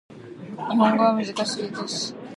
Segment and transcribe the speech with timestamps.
[0.71, 1.35] 日本語は難しい
[1.71, 2.15] です